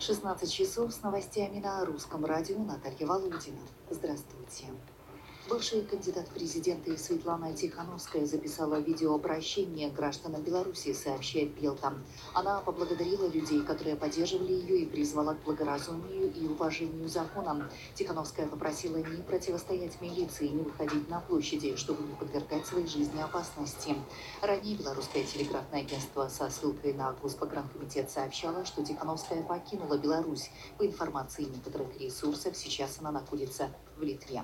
[0.00, 3.60] 16 часов с новостями на русском радио Наталья Володина.
[3.90, 4.64] Здравствуйте.
[5.48, 11.94] Бывший кандидат в президенты Светлана Тихановская записала видеообращение гражданам Беларуси, сообщает Белта.
[12.34, 17.68] Она поблагодарила людей, которые поддерживали ее и призвала к благоразумию и уважению законам.
[17.94, 23.96] Тихановская попросила не противостоять милиции, не выходить на площади, чтобы не подвергать своей жизни опасности.
[24.42, 30.50] Ранее белорусское телеграфное агентство со ссылкой на Госпогранкомитет сообщало, что Тихановская покинула Беларусь.
[30.76, 34.42] По информации некоторых ресурсов, сейчас она находится в Литве.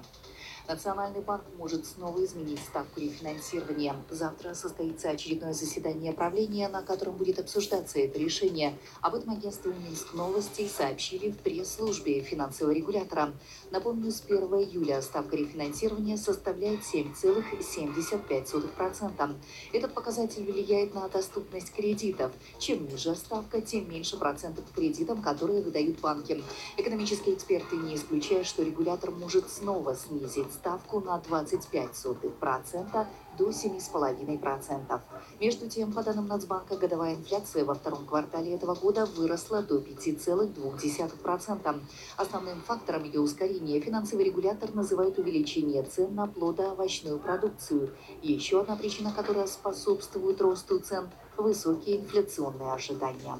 [0.69, 3.95] Национальный банк может снова изменить ставку рефинансирования.
[4.10, 8.77] Завтра состоится очередное заседание правления, на котором будет обсуждаться это решение.
[9.01, 13.32] Об этом агентству Минск новостей сообщили в пресс-службе финансового регулятора.
[13.70, 19.37] Напомню, с 1 июля ставка рефинансирования составляет 7,75%.
[19.73, 22.32] Этот показатель влияет на доступность кредитов.
[22.59, 26.43] Чем ниже ставка, тем меньше процентов кредитам, которые выдают банки.
[26.77, 33.07] Экономические эксперты не исключают, что регулятор может снова снизить ставку на 25%
[33.39, 35.01] до 7,5%.
[35.41, 41.80] Между тем, по данным Нацбанка, годовая инфляция во втором квартале этого года выросла до 5,2%.
[42.17, 47.95] Основным фактором ее ускорения финансовый регулятор называет увеличение цен на плодоовощную продукцию.
[48.23, 53.39] Еще одна причина, которая способствует росту цен– высокие инфляционные ожидания.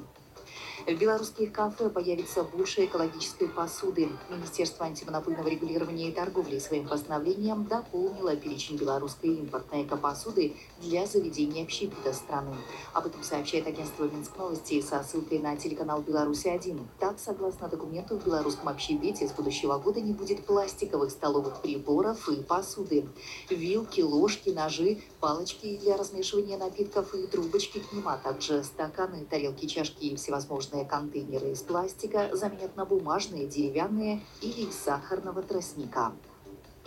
[0.87, 4.07] В белорусских кафе появится больше экологической посуды.
[4.29, 12.13] Министерство антимонопольного регулирования и торговли своим постановлением дополнило перечень белорусской импортной экопосуды для заведения общепита
[12.13, 12.55] страны.
[12.93, 16.79] Об этом сообщает агентство Минск новости со ссылкой на телеканал «Беларусь-1».
[16.99, 22.41] Так, согласно документу, в белорусском общепите с будущего года не будет пластиковых столовых приборов и
[22.41, 23.05] посуды.
[23.49, 29.65] Вилки, ложки, ножи, палочки для размешивания напитков и трубочки к ним, а также стаканы, тарелки,
[29.65, 36.11] чашки и всевозможные Пластиковые контейнеры из пластика заменят на бумажные, деревянные или из сахарного тростника.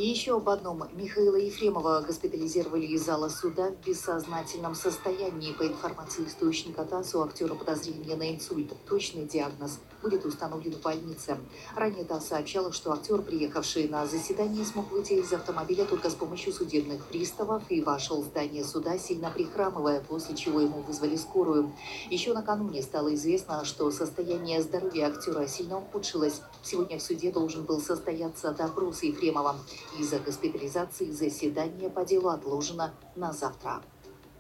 [0.01, 0.83] И еще об одном.
[0.95, 5.53] Михаила Ефремова госпитализировали из зала суда в бессознательном состоянии.
[5.53, 8.73] По информации источника ТАСС, у актера подозрение на инсульт.
[8.89, 11.37] Точный диагноз будет установлен в больнице.
[11.77, 16.55] Ранее ТАСС сообщала, что актер, приехавший на заседание, смог выйти из автомобиля только с помощью
[16.55, 21.75] судебных приставов и вошел в здание суда, сильно прихрамывая, после чего ему вызвали скорую.
[22.09, 26.41] Еще накануне стало известно, что состояние здоровья актера сильно ухудшилось.
[26.63, 29.57] Сегодня в суде должен был состояться допрос Ефремова.
[29.99, 33.83] Из-за госпитализации заседание по делу отложено на завтра.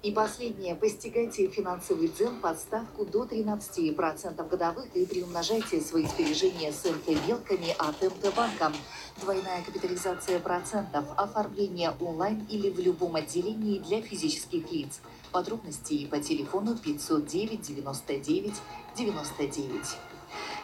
[0.02, 0.74] И последнее.
[0.74, 8.00] Постигайте финансовый дзен под ставку до 13% годовых и приумножайте свои сбережения с МТ-белками от
[8.00, 8.72] МТ-банка.
[9.20, 15.02] Двойная капитализация процентов, оформление онлайн или в любом отделении для физических лиц.
[15.32, 18.54] Подробности по телефону 509 99
[18.96, 20.09] 99.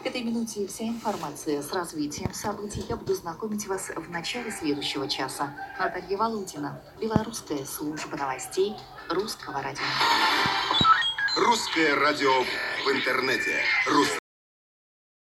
[0.03, 5.09] К этой минуте вся информация с развитием событий я буду знакомить вас в начале следующего
[5.09, 5.55] часа.
[5.79, 8.75] Наталья Володина, Белорусская служба новостей
[9.09, 9.83] Русского радио.
[11.37, 12.33] Русское радио
[12.85, 13.63] в интернете.
[13.87, 14.19] Рус...